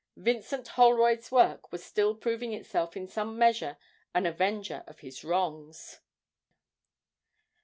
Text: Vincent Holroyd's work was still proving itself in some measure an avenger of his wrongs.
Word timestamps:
Vincent 0.17 0.67
Holroyd's 0.69 1.31
work 1.31 1.71
was 1.71 1.85
still 1.85 2.15
proving 2.15 2.53
itself 2.53 2.97
in 2.97 3.05
some 3.07 3.37
measure 3.37 3.77
an 4.15 4.25
avenger 4.25 4.83
of 4.87 5.01
his 5.01 5.23
wrongs. 5.23 5.99